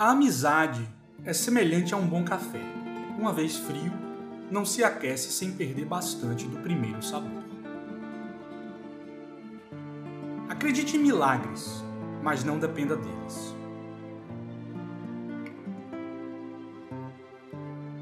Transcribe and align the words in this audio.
A 0.00 0.12
amizade 0.12 0.88
é 1.26 1.32
semelhante 1.34 1.92
a 1.92 1.96
um 1.98 2.06
bom 2.06 2.24
café. 2.24 2.62
Uma 3.18 3.34
vez 3.34 3.56
frio, 3.56 3.92
não 4.50 4.64
se 4.64 4.82
aquece 4.82 5.30
sem 5.30 5.52
perder 5.52 5.84
bastante 5.84 6.46
do 6.46 6.56
primeiro 6.60 7.02
sabor. 7.02 7.44
Acredite 10.48 10.96
em 10.96 11.00
milagres, 11.00 11.84
mas 12.22 12.42
não 12.42 12.58
dependa 12.58 12.96
deles. 12.96 13.54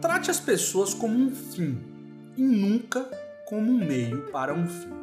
Trate 0.00 0.30
as 0.30 0.40
pessoas 0.40 0.94
como 0.94 1.14
um 1.14 1.30
fim 1.30 1.78
e 2.38 2.42
nunca 2.42 3.02
como 3.44 3.70
um 3.70 3.86
meio 3.86 4.30
para 4.32 4.54
um 4.54 4.66
fim. 4.66 4.94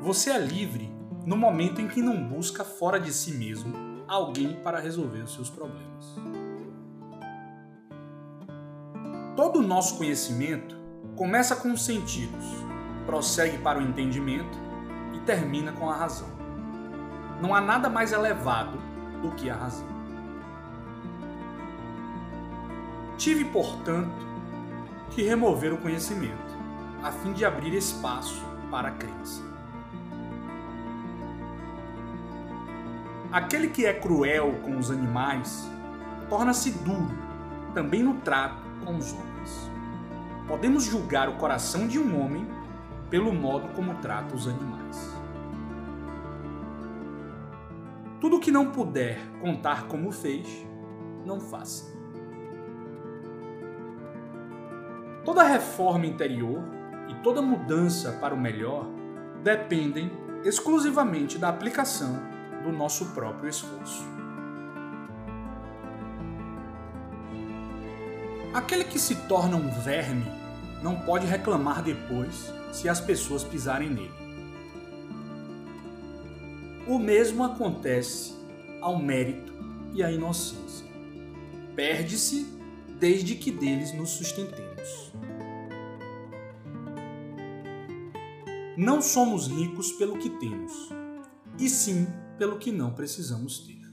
Você 0.00 0.30
é 0.30 0.38
livre 0.38 0.99
no 1.24 1.36
momento 1.36 1.80
em 1.80 1.88
que 1.88 2.02
não 2.02 2.22
busca 2.22 2.64
fora 2.64 2.98
de 2.98 3.12
si 3.12 3.32
mesmo 3.32 3.74
alguém 4.08 4.54
para 4.62 4.80
resolver 4.80 5.20
os 5.20 5.34
seus 5.34 5.50
problemas. 5.50 6.16
Todo 9.36 9.60
o 9.60 9.62
nosso 9.62 9.96
conhecimento 9.96 10.76
começa 11.16 11.54
com 11.54 11.72
os 11.72 11.84
sentidos, 11.84 12.44
prossegue 13.06 13.58
para 13.58 13.78
o 13.78 13.82
entendimento 13.82 14.58
e 15.14 15.20
termina 15.20 15.72
com 15.72 15.88
a 15.88 15.94
razão. 15.94 16.28
Não 17.40 17.54
há 17.54 17.60
nada 17.60 17.88
mais 17.88 18.12
elevado 18.12 18.78
do 19.22 19.30
que 19.32 19.48
a 19.48 19.54
razão. 19.54 19.88
Tive, 23.16 23.44
portanto, 23.44 24.26
que 25.10 25.22
remover 25.22 25.72
o 25.74 25.78
conhecimento, 25.78 26.58
a 27.02 27.12
fim 27.12 27.32
de 27.32 27.44
abrir 27.44 27.74
espaço 27.74 28.42
para 28.70 28.88
a 28.88 28.92
crença. 28.92 29.49
Aquele 33.32 33.68
que 33.68 33.86
é 33.86 33.92
cruel 33.92 34.58
com 34.64 34.76
os 34.76 34.90
animais 34.90 35.70
torna-se 36.28 36.72
duro 36.72 37.16
também 37.72 38.02
no 38.02 38.14
trato 38.14 38.60
com 38.84 38.96
os 38.96 39.12
homens. 39.12 39.70
Podemos 40.48 40.82
julgar 40.82 41.28
o 41.28 41.36
coração 41.36 41.86
de 41.86 41.96
um 41.96 42.20
homem 42.20 42.44
pelo 43.08 43.32
modo 43.32 43.68
como 43.68 43.94
trata 43.96 44.34
os 44.34 44.48
animais. 44.48 45.14
Tudo 48.20 48.40
que 48.40 48.50
não 48.50 48.72
puder 48.72 49.20
contar 49.40 49.86
como 49.86 50.10
fez, 50.10 50.66
não 51.24 51.38
faça. 51.38 51.88
Toda 55.24 55.44
reforma 55.44 56.04
interior 56.04 56.64
e 57.08 57.14
toda 57.22 57.40
mudança 57.40 58.10
para 58.20 58.34
o 58.34 58.40
melhor 58.40 58.88
dependem 59.40 60.10
exclusivamente 60.42 61.38
da 61.38 61.48
aplicação 61.48 62.39
do 62.62 62.72
nosso 62.72 63.06
próprio 63.06 63.48
esforço. 63.48 64.04
Aquele 68.52 68.84
que 68.84 68.98
se 68.98 69.14
torna 69.28 69.56
um 69.56 69.70
verme 69.70 70.26
não 70.82 70.96
pode 71.00 71.26
reclamar 71.26 71.82
depois 71.82 72.52
se 72.72 72.88
as 72.88 73.00
pessoas 73.00 73.44
pisarem 73.44 73.88
nele. 73.88 74.20
O 76.86 76.98
mesmo 76.98 77.44
acontece 77.44 78.34
ao 78.80 78.98
mérito 78.98 79.52
e 79.94 80.02
à 80.02 80.10
inocência. 80.10 80.86
Perde-se 81.76 82.58
desde 82.98 83.36
que 83.36 83.50
deles 83.50 83.94
nos 83.94 84.10
sustentemos. 84.10 85.12
Não 88.76 89.00
somos 89.00 89.46
ricos 89.46 89.92
pelo 89.92 90.18
que 90.18 90.30
temos, 90.30 90.88
e 91.58 91.68
sim 91.68 92.06
pelo 92.40 92.56
que 92.56 92.72
não 92.72 92.94
precisamos 92.94 93.58
ter. 93.58 93.86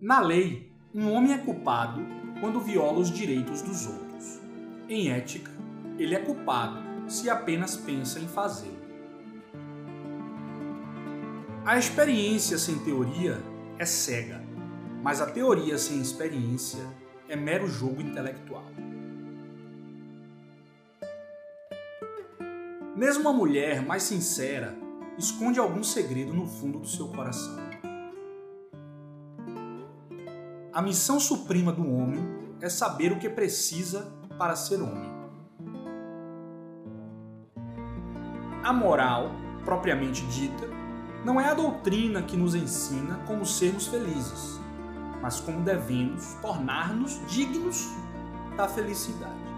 Na 0.00 0.18
lei, 0.18 0.72
um 0.92 1.12
homem 1.12 1.32
é 1.32 1.38
culpado 1.38 2.04
quando 2.40 2.60
viola 2.60 2.98
os 2.98 3.12
direitos 3.12 3.62
dos 3.62 3.86
outros. 3.86 4.40
Em 4.88 5.12
ética, 5.12 5.52
ele 5.96 6.16
é 6.16 6.18
culpado 6.18 6.82
se 7.08 7.30
apenas 7.30 7.76
pensa 7.76 8.18
em 8.18 8.26
fazê-lo. 8.26 8.76
A 11.64 11.78
experiência 11.78 12.58
sem 12.58 12.80
teoria 12.80 13.40
é 13.78 13.86
cega, 13.86 14.42
mas 15.00 15.20
a 15.20 15.26
teoria 15.26 15.78
sem 15.78 16.00
experiência 16.00 16.84
é 17.28 17.36
mero 17.36 17.68
jogo 17.68 18.02
intelectual. 18.02 18.66
Mesmo 22.96 23.20
uma 23.20 23.32
mulher 23.32 23.80
mais 23.86 24.02
sincera 24.02 24.87
esconde 25.18 25.58
algum 25.58 25.82
segredo 25.82 26.32
no 26.32 26.46
fundo 26.46 26.78
do 26.78 26.86
seu 26.86 27.08
coração. 27.08 27.56
A 30.72 30.80
missão 30.80 31.18
suprema 31.18 31.72
do 31.72 31.82
homem 31.92 32.22
é 32.60 32.68
saber 32.68 33.10
o 33.10 33.18
que 33.18 33.28
precisa 33.28 34.12
para 34.38 34.54
ser 34.54 34.80
homem. 34.80 35.10
A 38.62 38.72
moral, 38.72 39.32
propriamente 39.64 40.24
dita, 40.26 40.68
não 41.24 41.40
é 41.40 41.48
a 41.48 41.54
doutrina 41.54 42.22
que 42.22 42.36
nos 42.36 42.54
ensina 42.54 43.16
como 43.26 43.44
sermos 43.44 43.88
felizes, 43.88 44.60
mas 45.20 45.40
como 45.40 45.62
devemos 45.62 46.34
tornar-nos 46.34 47.20
dignos 47.26 47.88
da 48.56 48.68
felicidade. 48.68 49.57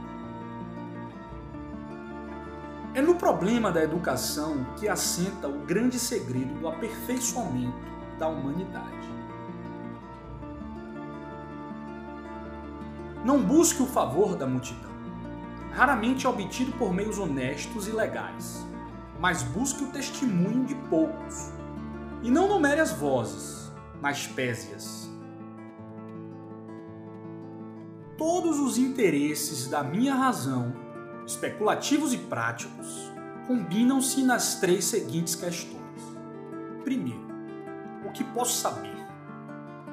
É 3.00 3.02
no 3.02 3.14
problema 3.14 3.72
da 3.72 3.82
educação 3.82 4.62
que 4.76 4.86
assenta 4.86 5.48
o 5.48 5.60
grande 5.60 5.98
segredo 5.98 6.52
do 6.60 6.68
aperfeiçoamento 6.68 7.72
da 8.18 8.28
humanidade. 8.28 9.08
Não 13.24 13.42
busque 13.42 13.82
o 13.82 13.86
favor 13.86 14.36
da 14.36 14.46
multidão. 14.46 14.90
Raramente 15.72 16.26
é 16.26 16.28
obtido 16.28 16.72
por 16.72 16.92
meios 16.92 17.18
honestos 17.18 17.88
e 17.88 17.90
legais, 17.90 18.66
mas 19.18 19.42
busque 19.42 19.82
o 19.82 19.90
testemunho 19.90 20.66
de 20.66 20.74
poucos. 20.90 21.52
E 22.22 22.30
não 22.30 22.48
numere 22.48 22.82
as 22.82 22.92
vozes, 22.92 23.72
mas 24.02 24.26
pese-as. 24.26 25.08
Todos 28.18 28.60
os 28.60 28.76
interesses 28.76 29.68
da 29.68 29.82
minha 29.82 30.14
razão 30.14 30.79
especulativos 31.30 32.12
e 32.12 32.18
práticos, 32.18 33.12
combinam-se 33.46 34.24
nas 34.24 34.56
três 34.56 34.84
seguintes 34.84 35.36
questões. 35.36 35.80
Primeiro, 36.82 37.24
o 38.04 38.10
que 38.10 38.24
posso 38.24 38.60
saber? 38.60 38.96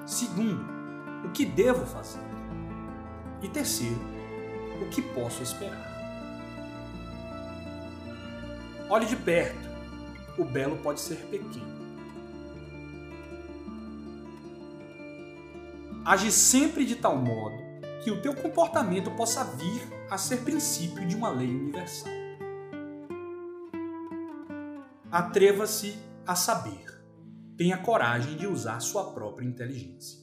Segundo, 0.04 0.66
o 1.24 1.30
que 1.30 1.46
devo 1.46 1.86
fazer? 1.86 2.26
E 3.44 3.48
terceiro, 3.48 4.02
o 4.82 4.90
que 4.90 5.00
posso 5.00 5.44
esperar? 5.44 5.96
Olhe 8.90 9.06
de 9.06 9.16
perto, 9.16 9.70
o 10.40 10.44
belo 10.44 10.78
pode 10.78 11.00
ser 11.00 11.18
pequeno. 11.28 11.78
Age 16.04 16.32
sempre 16.32 16.84
de 16.84 16.96
tal 16.96 17.16
modo 17.16 17.67
que 18.08 18.12
o 18.12 18.22
teu 18.22 18.34
comportamento 18.34 19.12
possa 19.12 19.44
vir 19.44 19.82
a 20.10 20.18
ser 20.18 20.38
princípio 20.38 21.06
de 21.06 21.14
uma 21.14 21.30
lei 21.30 21.50
universal. 21.50 22.10
Atreva-se 25.12 26.00
a 26.26 26.34
saber. 26.34 26.86
Tenha 27.58 27.76
coragem 27.76 28.38
de 28.38 28.48
usar 28.48 28.80
sua 28.80 29.12
própria 29.12 29.46
inteligência. 29.46 30.20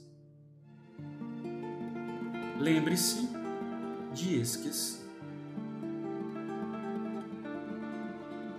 Lembre-se 2.59 3.29
de 4.15 4.41
esquecer. 4.41 5.05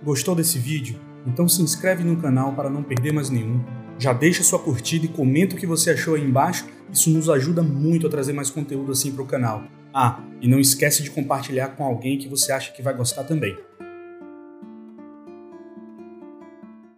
Gostou 0.04 0.36
desse 0.36 0.60
vídeo? 0.60 1.00
Então 1.26 1.48
se 1.48 1.60
inscreve 1.62 2.04
no 2.04 2.22
canal 2.22 2.54
para 2.54 2.70
não 2.70 2.84
perder 2.84 3.12
mais 3.12 3.28
nenhum. 3.28 3.60
Já 3.98 4.12
deixa 4.12 4.44
sua 4.44 4.60
curtida 4.60 5.06
e 5.06 5.08
comenta 5.08 5.56
o 5.56 5.58
que 5.58 5.66
você 5.66 5.90
achou 5.90 6.14
aí 6.14 6.22
embaixo. 6.22 6.75
Isso 6.92 7.10
nos 7.10 7.28
ajuda 7.28 7.62
muito 7.62 8.06
a 8.06 8.10
trazer 8.10 8.32
mais 8.32 8.50
conteúdo 8.50 8.92
assim 8.92 9.12
para 9.12 9.22
o 9.22 9.26
canal. 9.26 9.64
Ah, 9.92 10.20
e 10.40 10.48
não 10.48 10.60
esquece 10.60 11.02
de 11.02 11.10
compartilhar 11.10 11.68
com 11.68 11.84
alguém 11.84 12.18
que 12.18 12.28
você 12.28 12.52
acha 12.52 12.72
que 12.72 12.82
vai 12.82 12.94
gostar 12.94 13.24
também. 13.24 13.56